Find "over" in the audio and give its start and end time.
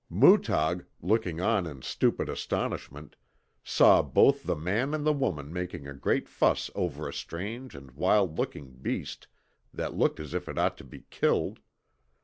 6.73-7.07